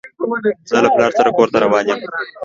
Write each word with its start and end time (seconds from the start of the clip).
زه 0.69 0.77
له 0.83 0.89
پلار 0.95 1.11
سره 1.17 1.29
کور 1.37 1.47
ته 1.53 1.57
روان 1.65 1.85
يم. 1.89 1.99